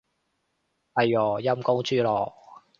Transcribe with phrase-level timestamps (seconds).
[0.93, 2.33] 哎唷，陰公豬咯